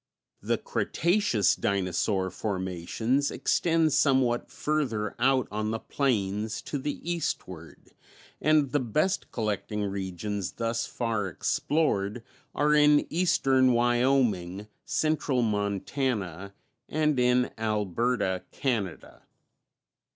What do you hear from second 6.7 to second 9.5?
the eastward, and the best